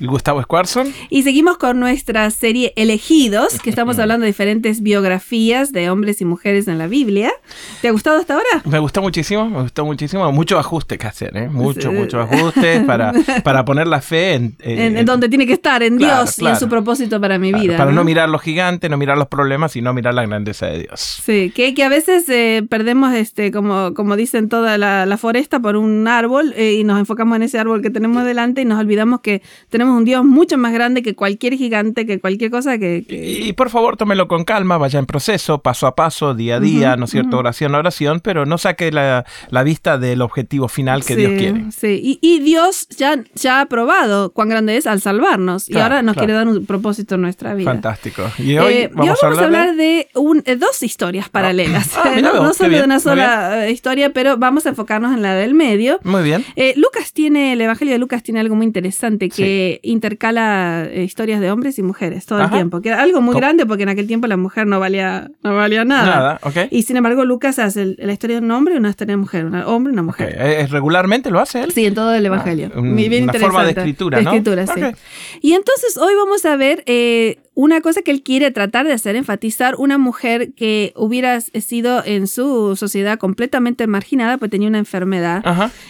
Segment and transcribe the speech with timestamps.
[0.00, 0.92] Gustavo Squarson.
[1.10, 6.24] Y seguimos con nuestra serie Elegidos, que estamos hablando de diferentes biografías de hombres y
[6.24, 7.32] mujeres en la Biblia.
[7.80, 8.62] ¿Te ha gustado hasta ahora?
[8.64, 10.30] Me gustó muchísimo, me gustó muchísimo.
[10.32, 11.48] Mucho ajuste que hacer, ¿eh?
[11.48, 13.12] Mucho, mucho ajuste para,
[13.44, 16.68] para poner la fe en, en, donde tiene que estar, en Dios y en su
[16.68, 17.76] propósito para mi vida.
[17.76, 18.04] Para ¿no?
[18.04, 21.20] mirar lo gigante, no mirar los problemas, sino mirar la grandeza de Dios.
[21.24, 25.60] Sí, que, que a veces eh, perdemos, este, como, como dicen, toda la, la foresta
[25.60, 28.78] por un árbol eh, y nos enfocamos en ese árbol que tenemos delante y nos
[28.78, 33.04] olvidamos que tenemos un Dios mucho más grande que cualquier gigante, que cualquier cosa que...
[33.08, 36.96] Y, por favor, tómelo con calma, vaya en proceso, paso a paso, día a día,
[36.96, 37.38] ¿no es cierto?
[37.38, 39.24] Oración a oración, pero no saque la,
[39.64, 41.64] vista del objetivo final que Dios quiere.
[41.72, 46.16] Sí, y, Dios ya, ya ha probado cuán grande es al salvarnos y ahora nos
[46.16, 47.70] quiere dar un propósito en nuestra vida.
[47.70, 48.22] Fantástico.
[48.38, 50.08] Y hoy eh, vamos, a hablar, de,
[50.44, 51.30] eh, dos historias ah.
[51.32, 51.96] paralelas.
[51.96, 55.54] Ah, no, solo de una sola eh, historia, pero vamos a enfocarnos en la del
[55.54, 55.98] medio.
[56.04, 56.44] Muy bien.
[56.76, 61.50] Lucas tiene, el Evangelio de Lucas tiene algo muy interesante que intercala eh, historias de
[61.50, 64.26] hombres y mujeres todo el tiempo, que era algo muy grande porque en aquel tiempo
[64.26, 66.06] la mujer no valía, no valía nada.
[66.06, 66.56] Nada, ok.
[66.70, 69.46] Y sin embargo Lucas hace la historia de un hombre y una historia de mujer,
[69.46, 70.34] un hombre y una mujer.
[70.34, 70.66] Okay.
[70.66, 71.72] ¿Regularmente lo hace él?
[71.72, 72.70] Sí, en todo el Evangelio.
[72.74, 74.30] Ah, bien una forma de escritura, ¿no?
[74.30, 74.80] De escritura, sí.
[75.42, 79.16] Y entonces hoy vamos a ver eh, una cosa que él quiere tratar de hacer,
[79.16, 85.42] enfatizar, una mujer que hubiera sido en su sociedad completamente marginada, pues tenía una enfermedad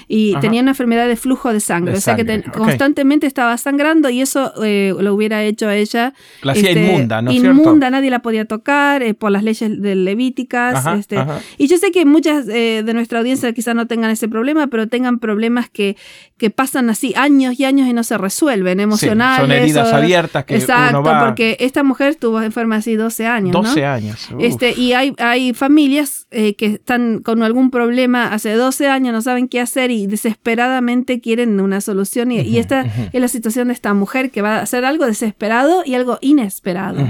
[0.08, 4.22] y tenía una enfermedad de flujo de sangre, o sea que constantemente estaba sangrando y
[4.22, 6.14] eso eh, lo hubiera hecho a ella.
[6.40, 9.94] La hacía este, inmunda, ¿no Inmunda, nadie la podía tocar eh, por las leyes de
[9.94, 10.86] levíticas.
[10.98, 11.18] este,
[11.58, 14.88] y yo sé que muchas eh, de nuestra audiencia quizás no tengan ese problema, pero
[14.88, 15.98] tengan problemas que,
[16.38, 19.40] que pasan así años y años y no se resuelven, emocionales.
[19.42, 23.52] son heridas abiertas que Exacto, porque esta mujer estuvo enferma así 12 años.
[23.52, 24.28] 12 años.
[24.38, 29.22] Este, y hay, hay familias eh, que están con algún problema hace 12 años, no
[29.22, 32.32] saben qué hacer y desesperadamente quieren una solución.
[32.32, 35.94] Y, esta es la situación de esta mujer que va a hacer algo desesperado y
[35.94, 37.06] algo inesperado.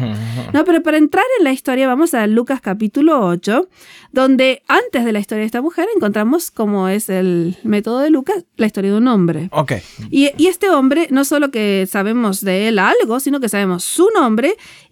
[0.52, 3.68] No, pero para entrar en la historia vamos a Lucas capítulo 8,
[4.12, 8.44] donde antes de la historia de esta mujer encontramos, como es el método de Lucas,
[8.56, 9.48] la historia de un hombre.
[9.52, 9.72] Ok.
[10.10, 14.08] Y, y este hombre, no solo que sabemos de él algo, sino que sabemos su
[14.14, 14.27] nombre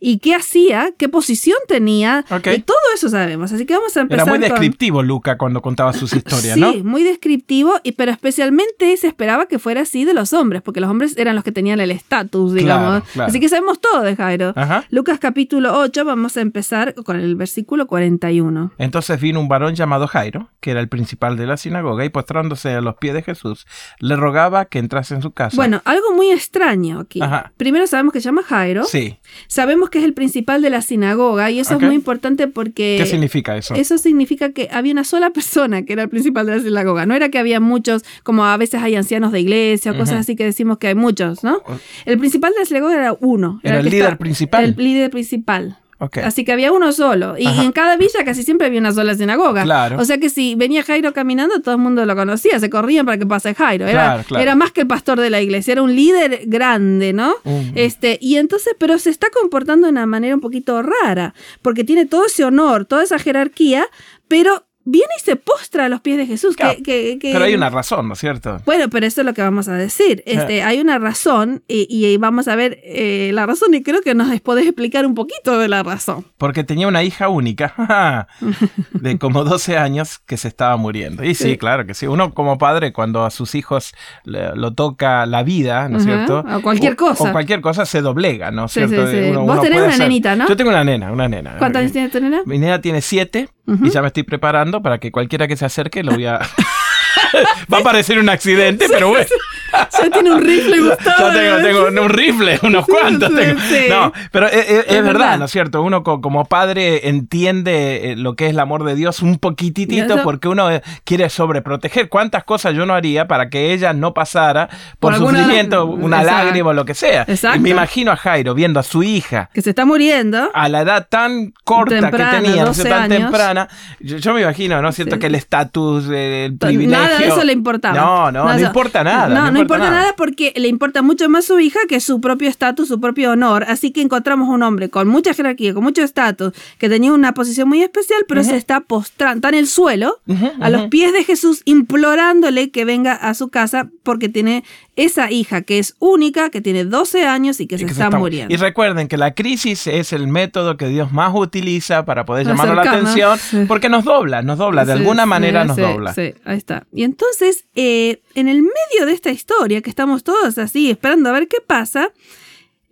[0.01, 3.53] y qué hacía, qué posición tenía, y todo eso sabemos.
[3.53, 4.27] Así que vamos a empezar.
[4.27, 6.73] Era muy descriptivo Luca cuando contaba sus historias, ¿no?
[6.73, 10.81] Sí, muy descriptivo, y, pero especialmente se esperaba que fuera así de los hombres, porque
[10.81, 13.03] los hombres eran los que tenían el estatus, digamos.
[13.19, 14.55] Así que sabemos todo de Jairo.
[14.91, 18.73] Lucas capítulo 8, vamos a empezar con el versículo 41.
[18.79, 22.71] Entonces vino un varón llamado Jairo, que era el principal de la sinagoga, y postrándose
[22.75, 23.67] a los pies de Jesús,
[23.99, 25.57] le rogaba que entrase en su casa.
[25.57, 27.21] Bueno, algo muy extraño aquí.
[27.57, 28.85] Primero sabemos que se llama Jairo.
[28.85, 29.19] Sí.
[29.48, 32.97] Sabemos que es el principal de la sinagoga y eso es muy importante porque...
[32.98, 33.75] ¿Qué significa eso?
[33.75, 37.06] Eso significa que había una sola persona que era el principal de la sinagoga.
[37.06, 40.37] No era que había muchos, como a veces hay ancianos de iglesia o cosas así
[40.37, 41.62] que decimos que hay muchos, ¿no?
[42.04, 43.60] El principal de la sinagoga era uno.
[43.62, 44.64] Era, el, líder principal.
[44.64, 45.78] El líder principal.
[45.99, 47.37] Así que había uno solo.
[47.39, 49.62] Y en cada villa casi siempre había una sola sinagoga.
[49.62, 49.99] Claro.
[49.99, 53.19] O sea que si venía Jairo caminando, todo el mundo lo conocía, se corrían para
[53.19, 53.87] que pase Jairo.
[53.87, 57.35] Era, era más que el pastor de la iglesia, era un líder grande, ¿no?
[57.75, 62.06] Este, y entonces, pero se está comportando de una manera un poquito rara, porque tiene
[62.06, 63.87] todo ese honor, toda esa jerarquía,
[64.29, 66.57] pero viene y se postra a los pies de Jesús.
[66.57, 68.63] que, pero hay una razón, ¿no es cierto?
[68.65, 70.23] Bueno, pero eso es lo que vamos a decir.
[70.25, 74.41] Este, hay una razón y, vamos a ver eh, la razón y creo que nos
[74.41, 76.25] podés explicar un poquito de la razón.
[76.39, 77.75] Porque tenía una hija única
[78.93, 81.25] de como 12 años que se estaba muriendo.
[81.25, 82.07] Y sí, claro que sí.
[82.07, 83.93] Uno como padre cuando a sus hijos
[84.25, 86.45] lo toca la vida, ¿no es cierto?
[86.49, 87.25] O cualquier cosa.
[87.25, 89.03] O cualquier cosa se doblega, ¿no es cierto?
[89.43, 90.49] Vos tenés una nenita, ¿no?
[90.49, 91.57] Yo tengo una nena, una nena.
[91.59, 92.43] ¿Cuántos años tiene tu nena?
[92.47, 96.03] Mi nena tiene 7 y ya me estoy preparando para que cualquiera que se acerque
[96.03, 96.41] lo voy a...
[97.73, 99.27] Va a parecer un accidente, pero bueno.
[99.73, 101.33] Ya tiene un rifle, Gustavo.
[101.33, 103.33] Yo tengo, tengo un rifle, unos cuantos.
[103.35, 103.59] Tengo.
[103.89, 105.83] No, pero es, verdad, ¿no es cierto?
[105.83, 110.49] Uno como padre entiende eh, lo que es el amor de Dios un poquitito porque
[110.49, 112.09] uno eh, quiere sobreproteger.
[112.09, 114.69] ¿Cuántas cosas yo no haría para que ella no pasara
[115.01, 117.25] por, sufrimiento, una lágrima o lo que sea?
[117.27, 117.61] Exacto.
[117.61, 119.51] me imagino a Jairo viendo a su hija.
[119.53, 120.51] Que se está muriendo.
[120.55, 123.69] A la edad tan corta que tenía, tan temprana.
[124.01, 125.19] Yo, me imagino, ¿no es cierto?
[125.19, 126.99] Que el estatus, el privilegio.
[126.99, 127.97] Nada de eso le importaba.
[127.97, 129.29] No, no, no, importa nada.
[129.29, 130.15] No, no, importa nada.
[130.17, 133.65] porque le importa mucho más su hija que su propio estatus, su propio honor.
[133.69, 137.69] Así que encontramos un hombre con mucha jerarquía, con mucho estatus, que tenía una posición
[137.69, 140.19] muy especial, pero se está postrando, está en el suelo,
[140.61, 144.65] a los pies de Jesús, implorándole que venga a su casa porque tiene
[144.97, 148.53] esa hija que es única, que tiene 12 años y que, se, está muriendo.
[148.53, 152.75] Y recuerden que la crisis es el método que Dios más utiliza para poder llamar
[152.75, 156.15] la atención, porque nos dobla, nos dobla, de alguna manera nos dobla.
[156.15, 156.87] Sí, ahí está.
[156.93, 159.45] Y entonces, eh, en el medio de esta historia,
[159.82, 162.12] que estamos todos así esperando a ver qué pasa,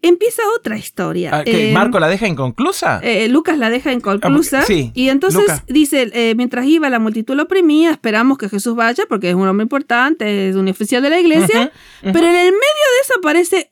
[0.02, 1.30] empieza otra historia.
[1.32, 3.00] Ah, eh, ¿Marco la deja inconclusa?
[3.02, 4.60] Eh, Lucas la deja inconclusa.
[4.60, 8.74] Ah, sí, y entonces dice, eh, mientras iba la multitud lo oprimía, esperamos que Jesús
[8.74, 11.72] vaya porque es un hombre importante, es un oficial de la iglesia,
[12.02, 13.70] pero en el medio de eso aparece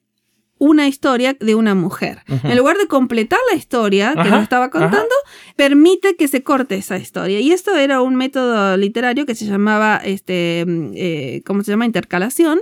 [0.63, 2.23] una historia de una mujer.
[2.29, 5.13] En lugar de completar la historia que nos estaba contando,
[5.57, 7.41] permite que se corte esa historia.
[7.41, 10.65] Y esto era un método literario que se llamaba, este,
[10.95, 11.85] eh, ¿cómo se llama?
[11.85, 12.61] Intercalación,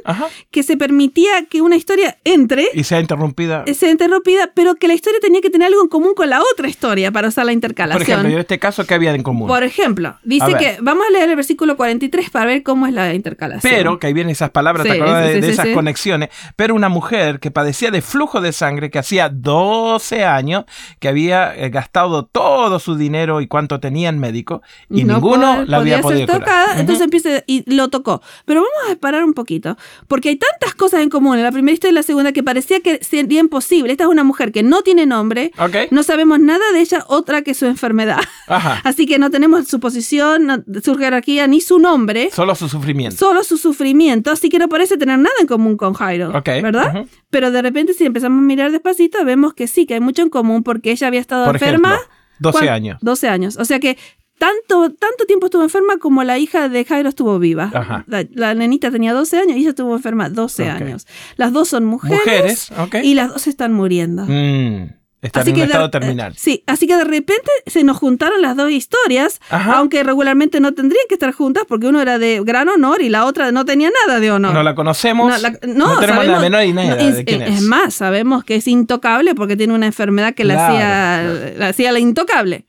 [0.50, 2.69] que se permitía que una historia entre...
[2.73, 3.64] Y sea interrumpida.
[3.75, 6.69] Sea interrumpida, pero que la historia tenía que tener algo en común con la otra
[6.69, 8.03] historia para usar la intercalación.
[8.03, 9.46] Por ejemplo, en este caso, ¿qué había en común?
[9.46, 13.12] Por ejemplo, dice que, vamos a leer el versículo 43 para ver cómo es la
[13.12, 13.70] intercalación.
[13.70, 16.31] Pero, que ahí vienen esas palabras, ¿te acuerdas de, de esas conexiones?
[16.56, 20.65] Pero una mujer que padecía de flujo de sangre que hacía 12 años
[20.99, 25.79] que había eh, gastado todo su dinero y cuánto tenía en médico y ninguno la
[25.79, 28.23] había podido ser tocada, Entonces empieza y lo tocó.
[28.45, 29.77] Pero vamos a parar un poquito,
[30.09, 32.81] porque hay tantas cosas en común en la primera historia y la segunda que parecía
[32.81, 33.93] que sería imposible.
[33.93, 35.53] Esta es una mujer que no tiene nombre,
[35.91, 38.21] no sabemos nada de ella otra que su enfermedad.
[38.85, 42.31] Así que no tenemos su posición, su jerarquía ni su nombre.
[42.33, 43.17] Solo su sufrimiento.
[43.17, 47.07] Solo su sufrimiento, así que no parece tener nada en común con Jairo, ¿verdad?
[47.31, 50.31] Pero de repente si empezamos a mirar despacito, vemos que sí, que hay mucho en
[50.31, 51.99] común porque ella había estado enferma.
[52.41, 52.99] 12 años.
[53.03, 53.56] 12 años.
[53.56, 53.97] O sea que
[54.38, 57.71] tanto, tanto tiempo estuvo enferma como la hija de Jairo estuvo viva.
[58.06, 61.06] La, nenita tenía 12 años y ella estuvo enferma 12 años.
[61.37, 62.73] Las dos son mujeres,
[63.03, 64.25] y las dos están muriendo.
[64.27, 65.00] Mm.
[65.22, 66.34] Está en un estado terminal.
[66.37, 71.05] Sí, así que de repente se nos juntaron las dos historias, aunque regularmente no tendrían
[71.08, 74.20] que estar juntas porque uno era de gran honor y la otra no tenía nada
[74.20, 74.55] de honor.
[74.55, 75.32] No la conocemos,
[75.67, 77.58] no, tenemos la menor idea de quién es.
[77.58, 81.93] Es más, sabemos que es intocable porque tiene una enfermedad que la, hacía, la hacía
[81.93, 82.64] la intocable.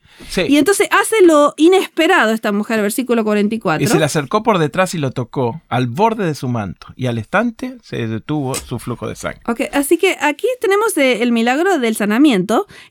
[0.48, 3.84] Y entonces hace lo inesperado esta mujer, versículo 44.
[3.84, 6.88] Y se le acercó por detrás y lo tocó al borde de su manto.
[6.96, 9.40] Y al instante se detuvo su flujo de sangre.
[9.46, 12.41] Ok, así que aquí tenemos eh, el milagro del sanamiento,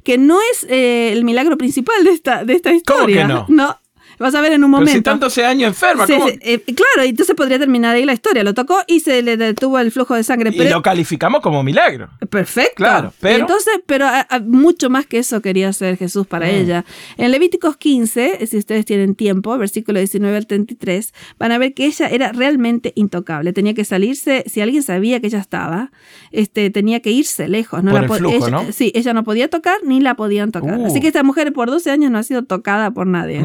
[0.04, 3.28] que no es eh, el milagro principal de esta, de esta historia.
[3.28, 3.66] ¿Cómo que no?
[3.68, 3.80] No,
[4.22, 4.92] Vas a ver en un momento.
[4.92, 6.28] Pero si tanto ese año enferma, ¿cómo?
[6.30, 8.44] Eh, claro, entonces podría terminar ahí la historia.
[8.44, 10.52] Lo tocó y se le detuvo el flujo de sangre.
[10.54, 12.10] y lo calificamos como milagro.
[12.30, 12.76] Perfecto.
[12.76, 13.40] Claro, pero.
[13.40, 14.08] Entonces, pero
[14.46, 16.50] mucho más que eso quería hacer Jesús para mm.
[16.50, 16.86] ella.
[17.18, 21.86] En Levíticos 15, si ustedes tienen tiempo, versículo 19 al 33, van a ver que
[21.86, 23.54] ella era realmente intocable.
[23.54, 25.92] Tenía que salirse, si alguien sabía que ella estaba,
[26.32, 27.84] este, tenía que irse lejos.
[27.84, 28.72] No Por el flujo, ella, ¿no?
[28.72, 30.78] Sí, ella no podía tocar ni la podían tocar.
[30.78, 30.86] Uh.
[30.86, 33.42] Así que esta mujer por 12 años no ha sido tocada por nadie.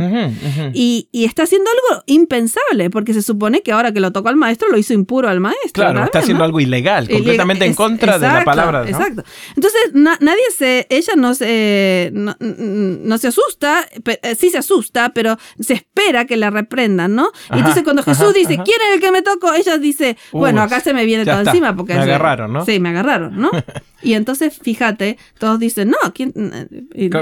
[0.72, 4.36] Y, y está haciendo algo impensable, porque se supone que ahora que lo tocó al
[4.36, 5.72] maestro, lo hizo impuro al maestro.
[5.72, 8.82] Claro, está haciendo algo ilegal, completamente en contra de la palabra.
[8.82, 8.88] ¿no?
[8.88, 9.24] Exacto.
[9.54, 13.86] Entonces, nadie se, ella no se, no, se asusta,
[14.22, 17.30] eh, sí se asusta, pero se espera que la reprendan, ¿no?
[17.54, 19.54] y entonces cuando Jesús dice, ¿quién es el que me tocó?
[19.54, 21.74] Ella dice, bueno, acá se me viene todo encima.
[21.74, 22.64] Porque me agarraron, ¿no?
[22.64, 23.50] Sí, me agarraron, ¿no?
[24.02, 26.32] y entonces, fíjate, todos dicen, no, ¿quién?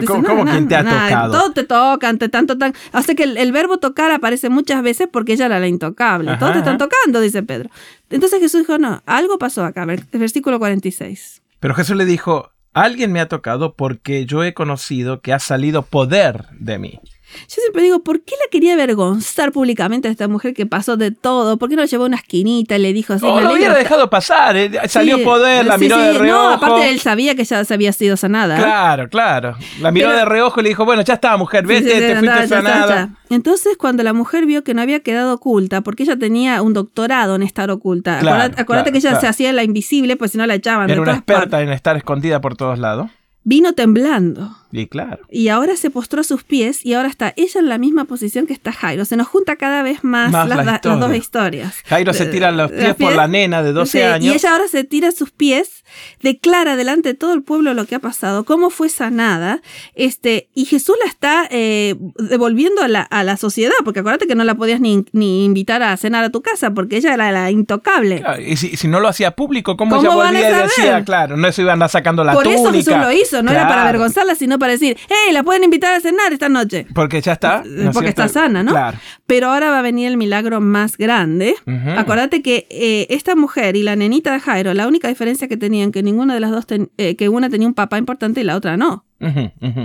[0.07, 1.33] ¿Cómo, quién te ha tocado?
[1.33, 2.75] Todos te tocan, te tanto, tan.
[2.93, 6.37] Hace que el, verbo tocar aparece muchas veces porque ella era la intocable.
[6.39, 7.71] Todos te están tocando, dice Pedro.
[8.11, 11.43] Entonces Jesús dijo, no, algo pasó acá, versículo 46.
[11.61, 15.83] Pero Jesús le dijo, alguien me ha tocado porque yo he conocido que ha salido
[15.83, 17.01] poder de mí.
[17.49, 21.11] Yo siempre digo, ¿por qué la quería avergonzar públicamente a esta mujer que pasó de
[21.11, 21.59] todo?
[21.59, 23.25] ¿Por qué no la llevó a una esquinita y le dijo así?
[23.25, 24.57] No, lo hubiera dejado pasar.
[24.57, 26.43] Eh, salió poder, la miró de reojo.
[26.43, 28.57] No, aparte él sabía que ya se había sido sanada.
[28.57, 29.57] Claro, claro.
[29.81, 33.11] La miró de reojo y le dijo, bueno, ya está, mujer, vete, te fuiste sanada.
[33.31, 37.35] Entonces, cuando la mujer vio que no había quedado oculta, porque ella tenía un doctorado
[37.35, 38.19] en estar oculta.
[38.57, 40.91] acuérdate, que ella se hacía la invisible, pues si no la echaban.
[40.91, 43.11] Era una experta en estar escondida por todos lados.
[43.43, 44.57] Vino temblando.
[44.77, 45.21] Y claro.
[45.31, 48.49] Y ahora se postró a sus pies y ahora está ella en la misma posición
[48.49, 49.05] que está Jairo.
[49.05, 51.77] Se nos junta cada vez más, las, dos historias.
[51.87, 54.35] Jairo se tira los pies, por la nena de 12 años.
[54.35, 55.85] Y ella ahora se tira sus pies,
[56.23, 59.63] declara delante de todo el pueblo lo que ha pasado, cómo fue sanada.
[59.95, 64.35] Este, y Jesús la está eh, devolviendo a la, a la, sociedad, porque acuérdate que
[64.35, 67.51] no la podías ni, ni, invitar a cenar a tu casa, porque ella era la
[67.53, 68.25] intocable.
[68.45, 71.81] y si, no lo hacía público, ¿cómo, ella volvía y decía, claro, no se iban
[71.81, 72.63] a sacando la por túnica?
[72.63, 75.43] Por eso Jesús lo hizo, no era para avergonzarla, sino para para decir, hey, la
[75.43, 76.87] pueden invitar a cenar esta noche.
[76.95, 77.63] Porque ya está.
[77.93, 78.71] Porque está sana, ¿no?
[78.71, 78.97] Claro.
[79.27, 81.55] Pero ahora va a venir el milagro más grande.
[81.99, 85.93] Acordate que eh, esta mujer y la nenita de Jairo, la única diferencia que tenían,
[85.93, 86.65] que ninguna de las dos,
[86.97, 89.05] eh, que una tenía un papá importante y la otra no.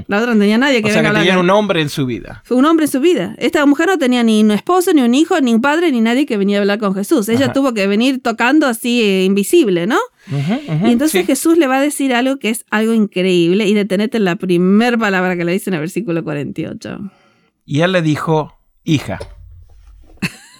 [0.08, 2.41] La otra no tenía nadie que o sea, que tenía un hombre en su vida.
[2.46, 3.36] Fue un hombre en su vida.
[3.38, 6.25] Esta mujer no tenía ni un esposo, ni un hijo, ni un padre, ni nadie
[6.25, 7.29] que venía a hablar con Jesús.
[7.29, 9.98] Ella tuvo que venir tocando así eh, invisible, ¿no?
[10.29, 14.25] y entonces Jesús le va a decir algo que es algo increíble y detenete en
[14.25, 17.00] la primera palabra que le dice en el versículo 48.
[17.65, 19.19] Y él le dijo, hija.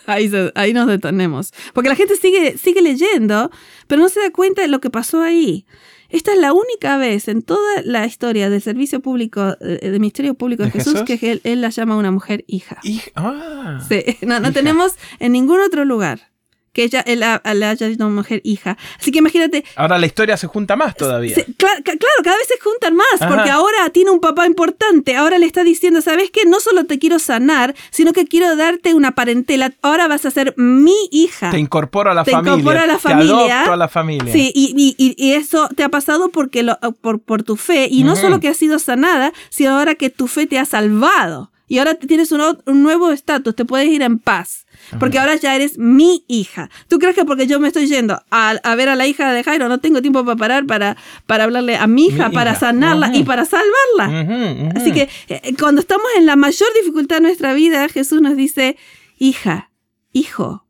[0.10, 1.54] Ahí, ahí, nos detenemos.
[1.74, 3.52] Porque la gente sigue, sigue leyendo,
[3.88, 5.66] pero no se da cuenta de lo que pasó ahí.
[6.10, 10.34] Esta es la única vez en toda la historia del servicio público, eh, del ministerio
[10.34, 12.80] público de, Jesús, que él, la llama una mujer hija.
[13.16, 16.30] Ah, sí, no, no tenemos en ningún otro lugar
[16.74, 18.78] que ella él, le haya dicho una mujer hija.
[19.00, 19.64] Así que imagínate.
[19.76, 21.36] Ahora la historia se junta más todavía.
[21.58, 21.82] claro,
[22.24, 25.16] cada vez se juntan más, porque ahora tiene un papá importante.
[25.16, 26.46] Ahora le está diciendo, ¿sabes qué?
[26.46, 29.74] No solo te quiero sanar, sino que quiero darte una parentela.
[29.82, 31.52] Ahora vas a ser mi hija.
[31.52, 32.54] Te incorporo a la familia.
[32.54, 33.36] Te incorporo a la familia.
[33.46, 34.34] Te adopto a la familia.
[34.34, 37.88] Sí, y, y, y eso te ha pasado porque lo, por, por tu fe.
[37.90, 41.52] Y no solo que has sido sanada, sino ahora que tu fe te ha salvado.
[41.70, 44.66] Y ahora tienes un, un nuevo estatus, te puedes ir en paz.
[45.00, 46.70] Porque ahora ya eres mi hija.
[46.88, 49.70] ¿Tú crees que porque yo me estoy yendo a, ver a la hija de Jairo
[49.70, 50.98] no tengo tiempo para parar para,
[51.28, 54.72] para hablarle a mi hija, para sanarla y para salvarla?
[54.76, 58.76] Así que eh, cuando estamos en la mayor dificultad de nuestra vida, Jesús nos dice,
[59.20, 59.70] hija,
[60.12, 60.66] hijo,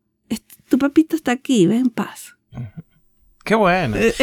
[0.68, 2.36] tu papito está aquí, ve en paz.
[3.50, 3.98] Qué bueno.
[3.98, 4.14] Eh,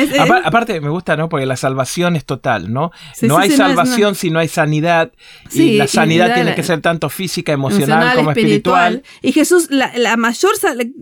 [0.45, 1.29] aparte, me gusta, ¿no?
[1.29, 2.93] Porque la salvación es total, ¿no?
[3.23, 5.11] no hay salvación si no hay sanidad.
[5.53, 9.03] y la sanidad tiene que ser tanto física, emocional, como espiritual.
[9.23, 10.53] Y Jesús, la, mayor,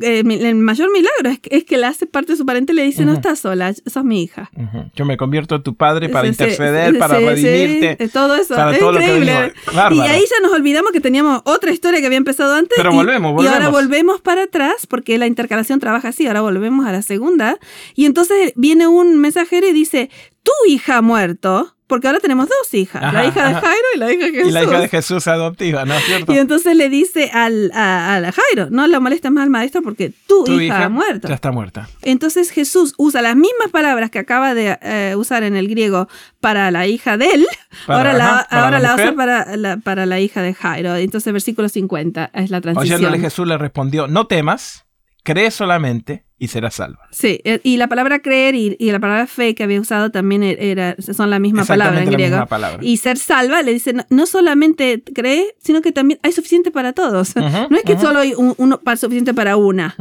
[0.01, 2.77] eh, el mayor milagro es que, es que le hace parte de su parente y
[2.77, 4.51] le dice, no estás sola, sos mi hija.
[4.97, 8.09] Yo me convierto en tu padre para interceder, para redimirte.
[8.09, 8.55] todo eso.
[8.71, 9.53] es increíble.
[9.91, 12.73] y ahí ya nos olvidamos que teníamos otra historia que había empezado antes.
[12.75, 13.53] Pero volvemos, volvemos.
[13.53, 17.59] Y ahora volvemos para atrás, porque la intercalación trabaja así, ahora volvemos a la segunda.
[17.95, 20.09] Y entonces viene un mensajero y dice,
[20.45, 24.13] tu hija ha muerto, porque ahora tenemos dos hijas, la hija de Jairo y la
[24.13, 24.49] hija de Jesús.
[24.49, 26.33] Y la hija de Jesús adoptiva, ¿no es cierto?
[26.33, 30.47] Y entonces le dice al, a, Jairo, no le molestes más al maestro porque tu,
[30.61, 31.27] hija, ha muerto.
[31.27, 31.89] Ya está muerta.
[32.03, 36.07] Entonces Jesús usa las mismas palabras que acaba de eh, usar en el griego
[36.39, 37.47] para la hija de él,
[37.89, 40.95] ahora la, ahora la, usa para la, para la hija de Jairo.
[40.95, 42.99] Entonces versículo 50 es la transición.
[42.99, 44.84] Oyéndole Jesús le respondió, no temas,
[45.25, 47.09] cree solamente y será salva.
[47.11, 50.57] Sí, eh, y la palabra creer y, la palabra fe que había usado también e,
[50.59, 52.47] era, son la misma palabra en griego.
[52.81, 57.35] Y ser salva le dice, no, solamente cree, sino que también hay suficiente para todos.
[57.37, 59.97] no es que solo hay uno suficiente para una.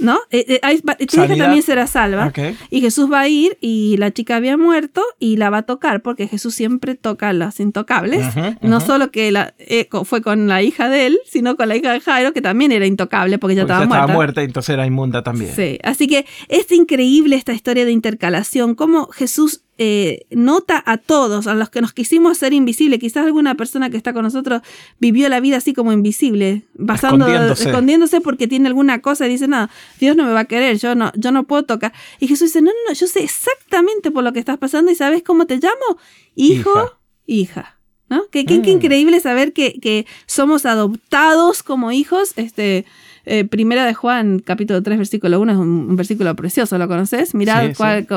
[0.00, 0.18] ¿No?
[0.30, 2.32] Eh, eh, tu hija también será salva.
[2.70, 6.02] Y Jesús va a ir y la chica había muerto y la va a tocar
[6.02, 8.24] porque Jesús siempre toca a los intocables.
[8.62, 11.92] No solo que la, eh, fue con la hija de él, sino con la hija
[11.92, 14.04] de Jairo, que también era intocable porque ya estaba muerta.
[14.04, 15.54] estaba muerta y entonces era inmunda también.
[15.54, 21.46] Sí, así que es increíble esta historia de intercalación, cómo Jesús eh, nota a todos,
[21.46, 22.98] a los que nos quisimos hacer invisible.
[22.98, 24.62] Quizás alguna persona que está con nosotros
[24.98, 28.20] vivió la vida así como invisible, basando, escondiéndose.
[28.20, 29.68] porque tiene alguna cosa y dice, no,
[30.00, 31.92] Dios no me va a querer, yo no, yo no puedo tocar.
[32.18, 34.96] Y Jesús dice, no, no, no, yo sé exactamente por lo que estás pasando y
[34.96, 35.98] ¿sabes cómo te llamo?
[36.34, 36.92] Hijo,
[37.26, 37.76] hija.
[38.10, 38.22] ¿No?
[38.30, 38.76] Qué, qué, qué, mm.
[38.76, 42.86] increíble saber que, que somos adoptados como hijos, este,
[43.28, 47.34] eh, primera de Juan, capítulo 3, versículo 1, es un, versículo precioso, ¿lo conoces?
[47.34, 47.72] Mirad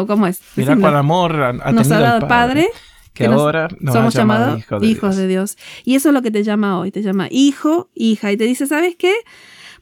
[0.08, 0.42] cómo es.
[0.56, 2.68] Mirad cuál amor ha, nos ha dado el Padre.
[3.14, 5.58] que, ahora somos llamados hijos de Dios.
[5.84, 8.32] Y eso es lo que te llama hoy, te llama hijo, hija.
[8.32, 9.14] Y te dice, ¿sabes qué?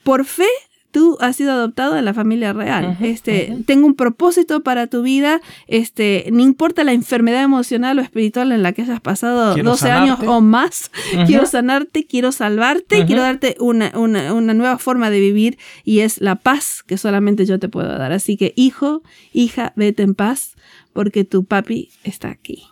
[0.04, 0.48] Por fe
[0.92, 2.98] tú has sido adoptado en la familia real.
[3.02, 5.42] este, Tengo un propósito para tu vida.
[5.68, 10.20] Este, no importa la enfermedad emocional o espiritual en la que hayas pasado 12 años
[10.26, 10.92] o más,
[11.26, 16.36] quiero sanarte, quiero salvarte, quiero darte una, una, nueva forma de vivir y es la
[16.36, 18.12] paz que solamente yo te puedo dar.
[18.12, 20.56] Así que, hijo, hija, vete en paz
[20.94, 22.64] porque tu papi está aquí.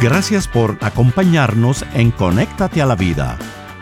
[0.00, 3.36] Gracias por acompañarnos en Conéctate a la Vida.